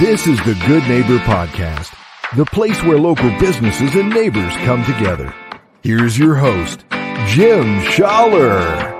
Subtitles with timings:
[0.00, 1.92] This is the Good Neighbor Podcast,
[2.36, 5.34] the place where local businesses and neighbors come together.
[5.82, 6.84] Here's your host,
[7.26, 8.94] Jim Schaller.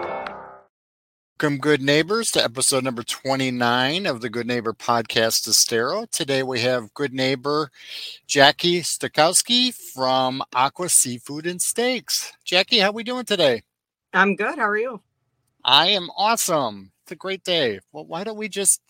[1.40, 6.04] Welcome, good neighbors, to episode number 29 of the Good Neighbor Podcast Estero.
[6.10, 7.70] Today we have good neighbor
[8.26, 12.32] Jackie Stojkoski from Aqua Seafood and Steaks.
[12.44, 13.62] Jackie, how are we doing today?
[14.12, 14.58] I'm good.
[14.58, 15.00] How are you?
[15.64, 16.90] I am awesome.
[17.04, 17.78] It's a great day.
[17.92, 18.80] Well, why don't we just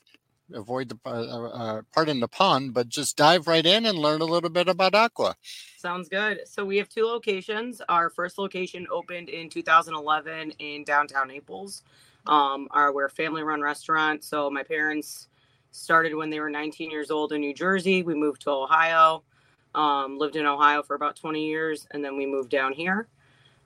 [0.54, 4.24] avoid the uh, uh, pardon the pun, but just dive right in and learn a
[4.24, 5.36] little bit about Aqua.
[5.78, 6.40] Sounds good.
[6.46, 7.80] So we have two locations.
[7.88, 11.82] Our first location opened in 2011 in downtown Naples.
[12.26, 14.24] Um, our we're a family-run restaurant.
[14.24, 15.28] So my parents
[15.70, 18.02] started when they were 19 years old in New Jersey.
[18.02, 19.22] We moved to Ohio.
[19.74, 23.06] Um, lived in Ohio for about 20 years, and then we moved down here.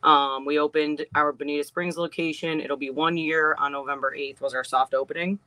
[0.03, 2.61] Um, we opened our Bonita Springs location.
[2.61, 5.39] It'll be one year on November 8th was our soft opening.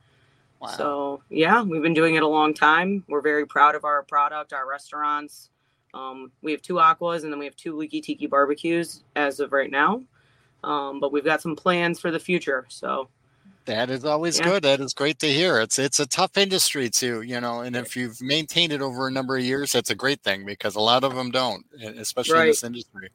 [0.60, 0.68] Wow.
[0.68, 3.04] So yeah, we've been doing it a long time.
[3.08, 5.50] We're very proud of our product, our restaurants.
[5.94, 9.52] Um, we have two aquas and then we have two leaky tiki barbecues as of
[9.52, 10.02] right now.
[10.64, 12.66] Um, but we've got some plans for the future.
[12.68, 13.08] So
[13.66, 14.44] that is always yeah.
[14.44, 14.62] good.
[14.62, 15.60] That is great to hear.
[15.60, 17.60] It's it's a tough industry too, you know.
[17.60, 20.76] And if you've maintained it over a number of years, that's a great thing because
[20.76, 22.42] a lot of them don't, especially right.
[22.42, 23.10] in this industry.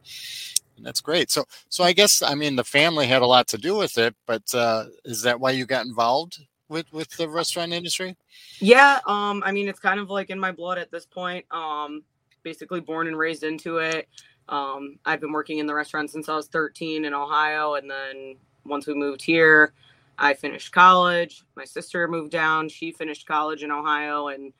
[0.77, 1.31] And that's great.
[1.31, 4.15] So so I guess I mean the family had a lot to do with it,
[4.25, 6.39] but uh, is that why you got involved
[6.71, 8.15] with with the restaurant industry?
[8.59, 11.45] Yeah, um, I mean it's kind of like in my blood at this point.
[11.51, 12.03] Um,
[12.41, 14.07] basically born and raised into it.
[14.49, 18.35] Um, I've been working in the restaurant since I was 13 in Ohio, and then
[18.65, 19.73] once we moved here,
[20.17, 21.43] I finished college.
[21.55, 24.53] My sister moved down; she finished college in Ohio, and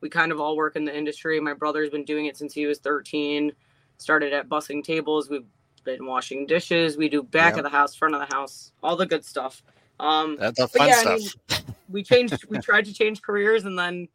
[0.00, 1.40] we kind of all work in the industry.
[1.40, 3.52] My brother's been doing it since he was 13.
[3.98, 5.30] Started at bussing tables.
[5.30, 5.46] We've
[5.84, 6.96] been washing dishes.
[6.96, 7.58] We do back yep.
[7.58, 9.62] of the house, front of the house, all the good stuff.
[10.02, 11.20] Um, That's the fun yeah, stuff.
[11.50, 12.44] I mean, we changed.
[12.48, 14.08] we tried to change careers, and then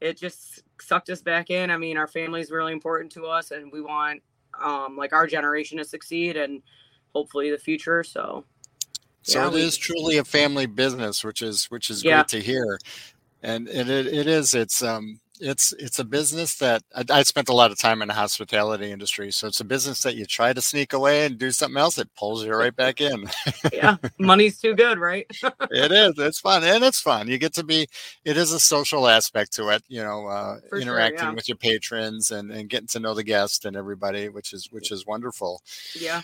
[0.00, 1.70] it just sucked us back in.
[1.70, 4.22] I mean, our family is really important to us, and we want
[4.62, 6.62] um, like our generation to succeed, and
[7.14, 8.04] hopefully the future.
[8.04, 8.44] So,
[9.22, 12.18] so yeah, it we, is truly a family business, which is which is yeah.
[12.18, 12.78] great to hear,
[13.42, 14.54] and it, it, it is.
[14.54, 18.08] It's um it's it's a business that I, I, spent a lot of time in
[18.08, 21.50] the hospitality industry, so it's a business that you try to sneak away and do
[21.50, 23.28] something else, it pulls you right back in.
[23.72, 25.26] yeah, money's too good, right?
[25.70, 26.14] it is.
[26.18, 27.28] It's fun, and it's fun.
[27.28, 27.86] You get to be.
[28.24, 31.34] It is a social aspect to it, you know, uh, interacting sure, yeah.
[31.34, 34.90] with your patrons and and getting to know the guest and everybody, which is which
[34.90, 35.60] is wonderful.
[35.94, 36.22] Yeah.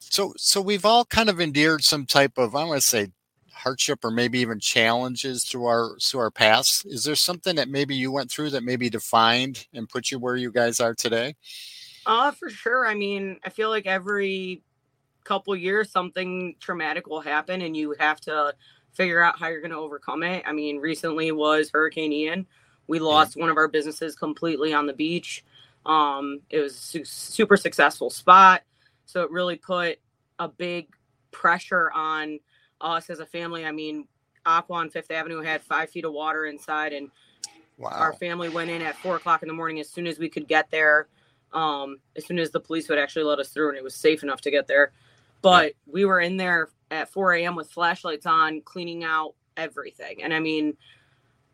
[0.00, 3.08] So so we've all kind of endeared some type of I want to say
[3.54, 7.94] hardship or maybe even challenges to our to our past is there something that maybe
[7.94, 11.34] you went through that maybe defined and put you where you guys are today?
[12.06, 12.86] Uh for sure.
[12.86, 14.62] I mean i feel like every
[15.24, 18.54] couple years something traumatic will happen and you have to
[18.92, 20.44] figure out how you're going to overcome it.
[20.46, 22.46] I mean recently was hurricane ian.
[22.86, 25.44] We lost one of our businesses completely on the beach.
[25.86, 28.62] Um it was a su- super successful spot.
[29.06, 29.98] So it really put
[30.38, 30.88] a big
[31.30, 32.38] pressure on
[32.84, 33.64] us as a family.
[33.64, 34.06] I mean,
[34.46, 37.10] Aqua on Fifth Avenue had five feet of water inside, and
[37.78, 37.90] wow.
[37.90, 40.46] our family went in at four o'clock in the morning as soon as we could
[40.46, 41.08] get there.
[41.52, 44.22] Um, as soon as the police would actually let us through, and it was safe
[44.22, 44.92] enough to get there.
[45.40, 45.92] But yeah.
[45.92, 47.54] we were in there at 4 a.m.
[47.54, 50.22] with flashlights on, cleaning out everything.
[50.22, 50.76] And I mean,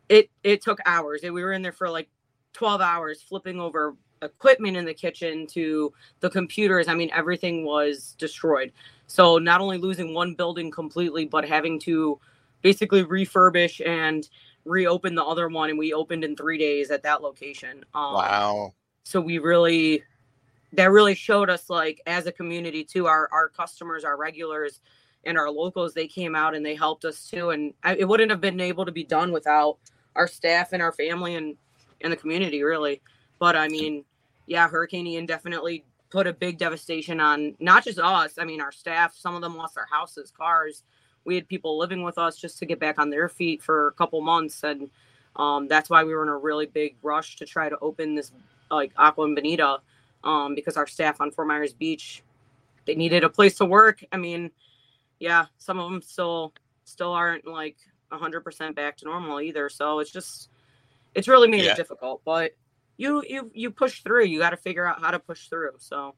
[0.09, 1.21] it it took hours.
[1.23, 2.09] We were in there for like
[2.53, 6.87] 12 hours, flipping over equipment in the kitchen to the computers.
[6.87, 8.71] I mean, everything was destroyed.
[9.07, 12.19] So not only losing one building completely, but having to
[12.61, 14.27] basically refurbish and
[14.65, 15.69] reopen the other one.
[15.69, 17.83] And we opened in three days at that location.
[17.93, 18.73] Um, wow.
[19.03, 20.03] So we really,
[20.73, 24.81] that really showed us like as a community too, our, our customers, our regulars
[25.23, 27.49] and our locals, they came out and they helped us too.
[27.49, 29.77] And I, it wouldn't have been able to be done without
[30.15, 31.57] our staff and our family and,
[32.01, 33.01] and the community really.
[33.39, 34.05] But I mean,
[34.47, 38.37] yeah, Hurricane Ian definitely put a big devastation on not just us.
[38.37, 39.15] I mean, our staff.
[39.15, 40.83] Some of them lost their houses, cars.
[41.23, 43.91] We had people living with us just to get back on their feet for a
[43.93, 44.89] couple months, and
[45.35, 48.31] um, that's why we were in a really big rush to try to open this
[48.69, 49.79] like Aqua and Bonita
[50.23, 52.23] um, because our staff on Fort Myers Beach
[52.85, 54.03] they needed a place to work.
[54.11, 54.51] I mean,
[55.19, 57.77] yeah, some of them still still aren't like
[58.11, 59.69] 100% back to normal either.
[59.69, 60.49] So it's just
[61.15, 61.71] it's really made yeah.
[61.71, 62.51] it difficult, but
[62.97, 64.25] you you you push through.
[64.25, 65.71] You got to figure out how to push through.
[65.77, 66.15] So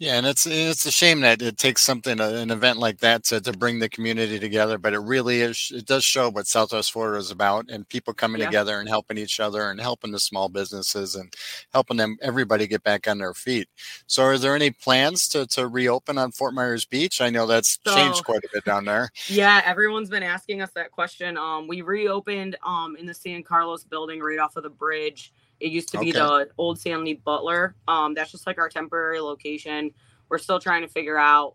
[0.00, 3.22] Yeah, and it's it's a shame that it takes something uh, an event like that
[3.26, 6.90] to, to bring the community together, but it really is it does show what Southwest
[6.92, 8.48] Florida is about and people coming yeah.
[8.48, 11.32] together and helping each other and helping the small businesses and
[11.72, 13.68] helping them everybody get back on their feet.
[14.08, 17.20] So are there any plans to, to reopen on Fort Myers Beach?
[17.20, 19.10] I know that's so, changed quite a bit down there.
[19.28, 21.38] Yeah, everyone's been asking us that question.
[21.38, 25.32] Um we reopened um in the San Carlos building right off of the bridge
[25.64, 26.18] it used to be okay.
[26.18, 27.74] the old Stanley Butler.
[27.88, 29.92] Um, that's just like our temporary location.
[30.28, 31.54] We're still trying to figure out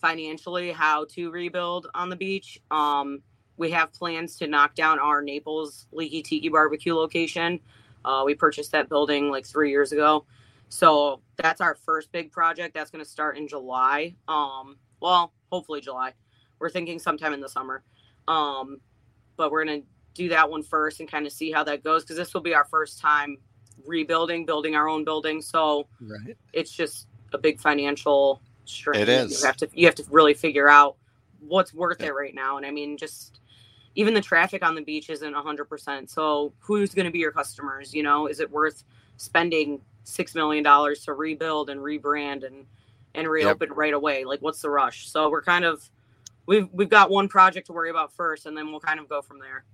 [0.00, 2.58] financially how to rebuild on the beach.
[2.70, 3.22] Um,
[3.58, 7.60] we have plans to knock down our Naples Leaky Tiki barbecue location.
[8.06, 10.24] Uh, we purchased that building like three years ago.
[10.70, 12.72] So that's our first big project.
[12.72, 14.14] That's going to start in July.
[14.28, 16.14] Um, well, hopefully July.
[16.58, 17.82] We're thinking sometime in the summer.
[18.28, 18.80] Um,
[19.36, 19.86] but we're going to
[20.16, 22.54] do that one first and kind of see how that goes because this will be
[22.54, 23.38] our first time
[23.84, 25.42] rebuilding, building our own building.
[25.42, 26.36] So right.
[26.52, 29.02] it's just a big financial strain.
[29.02, 29.40] It is.
[29.40, 30.96] You have to you have to really figure out
[31.40, 32.08] what's worth yeah.
[32.08, 32.56] it right now.
[32.56, 33.40] And I mean, just
[33.94, 36.10] even the traffic on the beach isn't hundred percent.
[36.10, 37.94] So who's going to be your customers?
[37.94, 38.84] You know, is it worth
[39.16, 42.66] spending six million dollars to rebuild and rebrand and
[43.14, 43.76] and reopen yep.
[43.76, 44.24] right away?
[44.24, 45.08] Like, what's the rush?
[45.08, 45.88] So we're kind of
[46.46, 49.22] we've we've got one project to worry about first, and then we'll kind of go
[49.22, 49.64] from there.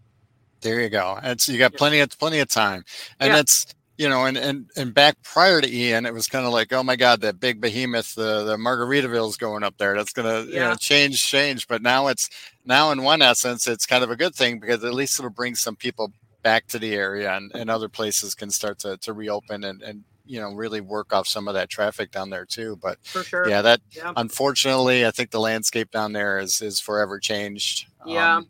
[0.63, 1.19] There you go.
[1.23, 2.85] And so you got plenty of plenty of time,
[3.21, 3.41] and yeah.
[3.41, 3.67] it's
[3.99, 6.83] you know, and and and back prior to Ian, it was kind of like, oh
[6.83, 9.95] my God, that big behemoth, the the Margaritaville's going up there.
[9.95, 10.55] That's gonna yeah.
[10.55, 11.69] you know change change.
[11.69, 12.31] But now it's
[12.65, 15.55] now in one essence, it's kind of a good thing because at least it'll bring
[15.55, 16.13] some people
[16.43, 20.05] back to the area, and, and other places can start to to reopen and and
[20.25, 22.79] you know really work off some of that traffic down there too.
[22.81, 24.13] But for sure, yeah, that yeah.
[24.17, 27.87] unfortunately, I think the landscape down there is is forever changed.
[28.07, 28.39] Yeah.
[28.39, 28.49] Um,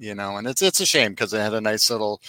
[0.00, 2.20] you know, and it's it's a shame because it had a nice little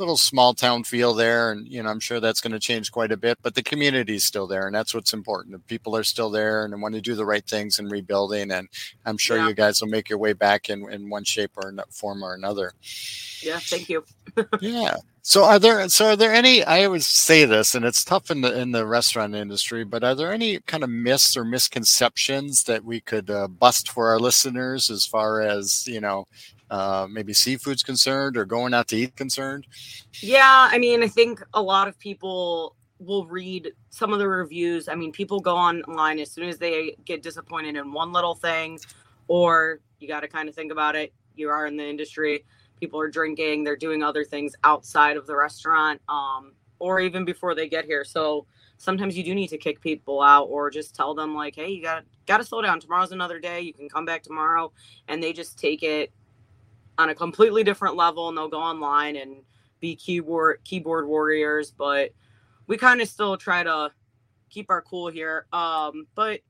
[0.00, 3.12] little small town feel there and you know i'm sure that's going to change quite
[3.12, 6.02] a bit but the community is still there and that's what's important the people are
[6.02, 8.66] still there and want to do the right things in rebuilding and
[9.04, 9.48] i'm sure yeah.
[9.48, 12.72] you guys will make your way back in, in one shape or form or another.
[13.42, 14.04] Yeah thank you.
[14.60, 14.96] Yeah.
[15.22, 18.40] So are there so are there any i always say this and it's tough in
[18.40, 22.84] the in the restaurant industry but are there any kind of myths or misconceptions that
[22.84, 26.26] we could uh, bust for our listeners as far as you know
[26.70, 29.66] uh, maybe seafood's concerned or going out to eat concerned?
[30.20, 34.88] Yeah, I mean, I think a lot of people will read some of the reviews.
[34.88, 38.78] I mean, people go online as soon as they get disappointed in one little thing,
[39.26, 41.12] or you got to kind of think about it.
[41.34, 42.44] You are in the industry.
[42.78, 43.64] People are drinking.
[43.64, 48.04] They're doing other things outside of the restaurant, um, or even before they get here.
[48.04, 48.46] So
[48.78, 51.82] sometimes you do need to kick people out, or just tell them like, "Hey, you
[51.82, 52.80] got got to slow down.
[52.80, 53.60] Tomorrow's another day.
[53.60, 54.72] You can come back tomorrow."
[55.08, 56.12] And they just take it
[57.00, 59.36] on a completely different level and they'll go online and
[59.80, 62.10] be keyboard keyboard warriors but
[62.66, 63.90] we kind of still try to
[64.50, 65.46] keep our cool here.
[65.52, 66.40] Um, but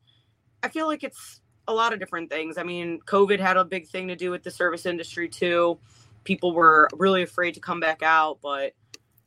[0.63, 2.59] i feel like it's a lot of different things.
[2.59, 5.79] I mean covid had a big thing to do with the service industry too.
[6.25, 8.73] People were really afraid to come back out but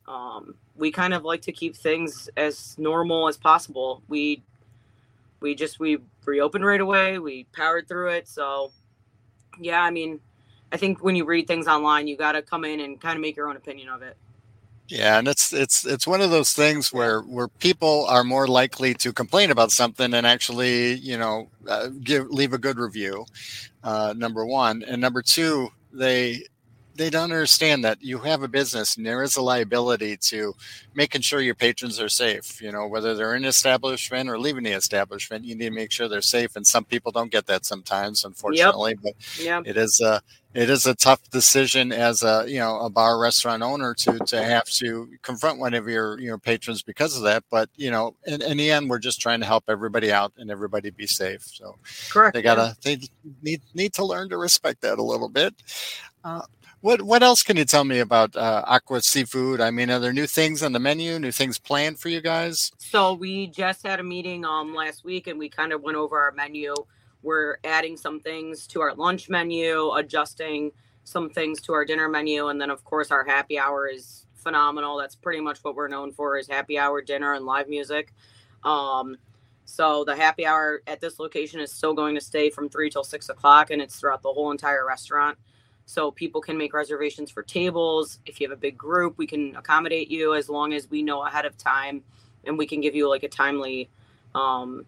[0.06, 4.02] um, we kind of like to keep things as normal as possible.
[4.08, 4.42] We
[5.40, 7.18] we just we reopened right away.
[7.18, 8.28] We powered through it.
[8.28, 8.70] So
[9.60, 10.20] yeah i mean
[10.74, 13.22] I think when you read things online, you got to come in and kind of
[13.22, 14.16] make your own opinion of it.
[14.88, 18.92] Yeah, and it's it's it's one of those things where where people are more likely
[18.94, 23.24] to complain about something and actually, you know, uh, give leave a good review.
[23.84, 26.42] Uh, number one, and number two, they
[26.96, 30.54] they don't understand that you have a business and there is a liability to
[30.94, 32.60] making sure your patrons are safe.
[32.60, 36.08] You know, whether they're in establishment or leaving the establishment, you need to make sure
[36.08, 36.56] they're safe.
[36.56, 38.96] And some people don't get that sometimes, unfortunately.
[39.02, 39.14] Yep.
[39.16, 39.62] But yep.
[39.66, 40.22] it is a
[40.54, 44.42] it is a tough decision as a you know a bar restaurant owner to to
[44.42, 47.44] have to confront one of your you know patrons because of that.
[47.50, 50.50] But you know, in, in the end, we're just trying to help everybody out and
[50.50, 51.42] everybody be safe.
[51.42, 51.76] So
[52.08, 52.34] correct.
[52.34, 52.96] They gotta yeah.
[52.96, 53.06] they
[53.42, 55.54] need need to learn to respect that a little bit.
[56.22, 56.42] Uh,
[56.80, 59.60] what what else can you tell me about uh, Aqua Seafood?
[59.60, 61.18] I mean, are there new things on the menu?
[61.18, 62.70] New things planned for you guys?
[62.78, 66.20] So we just had a meeting um last week, and we kind of went over
[66.20, 66.74] our menu.
[67.24, 70.70] We're adding some things to our lunch menu, adjusting
[71.04, 74.98] some things to our dinner menu, and then of course our happy hour is phenomenal.
[74.98, 78.12] That's pretty much what we're known for is happy hour, dinner, and live music.
[78.62, 79.16] Um,
[79.64, 83.04] so the happy hour at this location is still going to stay from three till
[83.04, 85.38] six o'clock, and it's throughout the whole entire restaurant
[85.86, 89.54] so people can make reservations for tables if you have a big group we can
[89.56, 92.02] accommodate you as long as we know ahead of time
[92.44, 93.90] and we can give you like a timely
[94.34, 94.84] um,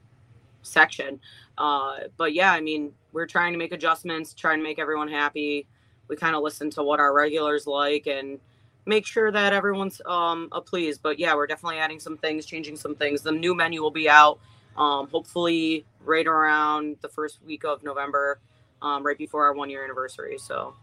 [0.66, 1.20] section.
[1.58, 5.66] Uh, but yeah i mean we're trying to make adjustments trying to make everyone happy.
[6.08, 8.40] We kind of listen to what our regulars like and
[8.86, 12.76] make sure that everyone's um, a pleased but yeah we're definitely adding some things changing
[12.76, 13.22] some things.
[13.22, 14.38] The new menu will be out
[14.76, 18.40] Um, hopefully, right around the first week of November,
[18.82, 20.38] um, right before our one year anniversary.
[20.38, 20.74] So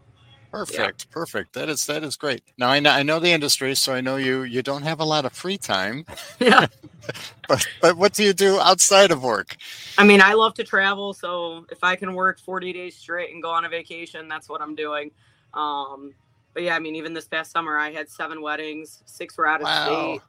[0.54, 1.12] Perfect, yeah.
[1.12, 1.52] perfect.
[1.54, 2.42] That is that is great.
[2.56, 5.04] Now I know I know the industry, so I know you you don't have a
[5.04, 6.06] lot of free time.
[6.40, 6.66] Yeah.
[7.48, 9.56] but but what do you do outside of work?
[9.98, 13.42] I mean, I love to travel, so if I can work 40 days straight and
[13.42, 15.10] go on a vacation, that's what I'm doing.
[15.52, 16.14] Um,
[16.54, 19.60] but yeah, I mean, even this past summer, I had seven weddings, six were out
[19.60, 19.86] of wow.
[19.86, 20.20] state.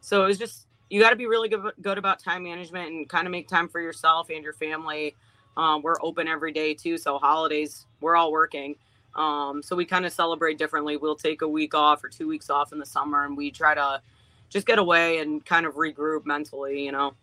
[0.00, 3.08] So it was just you got to be really good, good about time management and
[3.08, 5.16] kind of make time for yourself and your family.
[5.56, 8.76] Um, we're open every day too, so holidays we're all working.
[9.14, 10.96] Um, so we kind of celebrate differently.
[10.96, 13.74] We'll take a week off or two weeks off in the summer, and we try
[13.74, 14.00] to
[14.48, 16.84] just get away and kind of regroup mentally.
[16.84, 17.14] You know,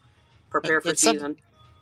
[0.50, 1.38] prepare for season.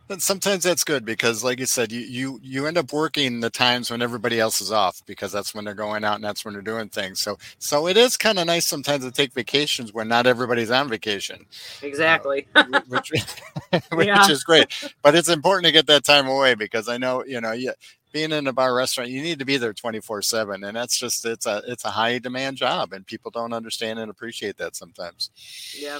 [0.07, 3.49] But sometimes that's good because, like you said, you, you you end up working the
[3.49, 6.53] times when everybody else is off because that's when they're going out and that's when
[6.53, 7.19] they're doing things.
[7.19, 10.87] So so it is kind of nice sometimes to take vacations when not everybody's on
[10.87, 11.45] vacation.
[11.81, 13.11] Exactly, uh, which,
[13.91, 14.29] which yeah.
[14.31, 14.67] is great.
[15.01, 17.71] But it's important to get that time away because I know you know yeah,
[18.17, 20.63] being in a bar restaurant, you need to be there 24 seven.
[20.63, 24.09] And that's just, it's a, it's a high demand job and people don't understand and
[24.09, 25.29] appreciate that sometimes.
[25.77, 25.99] Yeah.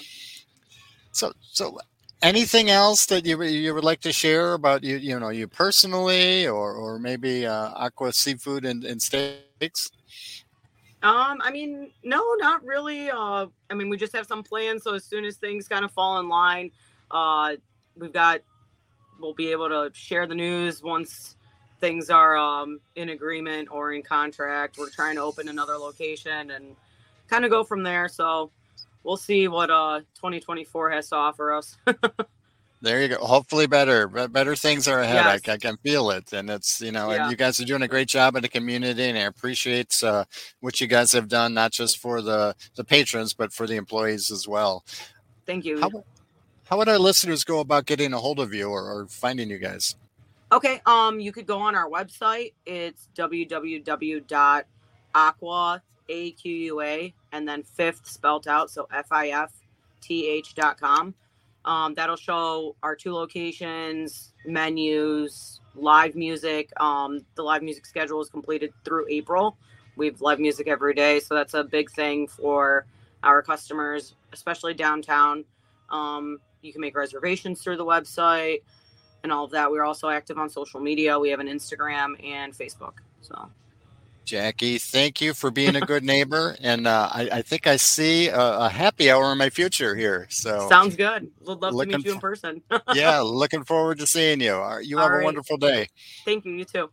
[1.11, 1.77] So, so
[2.23, 6.47] anything else that you, you would like to share about you, you know, you personally,
[6.47, 9.91] or, or maybe uh, aqua seafood and, and steaks?
[11.03, 13.11] Um, I mean, no, not really.
[13.11, 14.81] Uh, I mean, we just have some plans.
[14.81, 16.71] So as soon as things kind of fall in line,
[17.11, 17.57] uh,
[17.95, 18.41] we've got,
[19.19, 21.36] we'll be able to share the news once
[21.79, 24.77] things are um, in agreement or in contract.
[24.77, 26.75] We're trying to open another location and
[27.27, 28.07] kind of go from there.
[28.07, 28.51] So
[29.03, 31.77] we'll see what uh, 2024 has to offer us.
[32.81, 33.17] there you go.
[33.17, 35.15] Hopefully, better, better things are ahead.
[35.15, 35.41] Yes.
[35.47, 37.23] I, I, can feel it, and it's you know, yeah.
[37.23, 40.25] and you guys are doing a great job in the community, and I appreciate uh,
[40.59, 44.31] what you guys have done, not just for the the patrons, but for the employees
[44.31, 44.83] as well.
[45.45, 45.79] Thank you.
[45.79, 45.89] How,
[46.65, 49.57] how would our listeners go about getting a hold of you or, or finding you
[49.57, 49.95] guys?
[50.51, 50.81] Okay.
[50.85, 52.53] Um, you could go on our website.
[52.65, 54.23] It's www.aqua
[56.09, 58.69] AQUA and then fifth spelt out.
[58.71, 59.51] So F I F
[60.01, 61.13] T H dot com.
[61.65, 66.71] Um, that'll show our two locations, menus, live music.
[66.79, 69.57] Um, the live music schedule is completed through April.
[69.97, 71.19] We have live music every day.
[71.19, 72.85] So that's a big thing for
[73.23, 75.43] our customers, especially downtown.
[75.89, 78.61] Um, you can make reservations through the website
[79.27, 79.69] and all of that.
[79.69, 81.19] We're also active on social media.
[81.19, 82.93] We have an Instagram and Facebook.
[83.21, 83.49] So.
[84.23, 88.27] Jackie, thank you for being a good neighbor, and uh, I, I, think I see
[88.27, 90.27] a, a, happy hour in my future here.
[90.29, 91.29] So sounds good.
[91.45, 92.61] Would love to meet you in person.
[92.93, 94.61] yeah, looking forward to seeing you.
[94.81, 95.87] You have a wonderful day.
[96.25, 96.53] Thank you.
[96.53, 96.89] You too.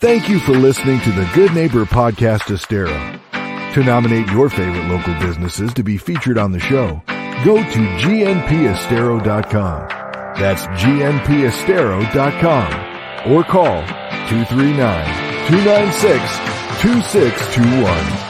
[0.00, 3.20] Thank you for listening to the Good Neighbor Podcast Estero.
[3.74, 7.00] To nominate your favorite local businesses to be featured on the show,
[7.44, 10.03] go to gnpestero.com.
[10.38, 13.80] That's gnpestero.com or call
[14.28, 15.06] 239
[15.46, 16.38] 296
[16.82, 18.23] 2621.